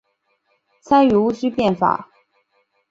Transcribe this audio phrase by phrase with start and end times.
[0.81, 2.09] 参与戊戌变法。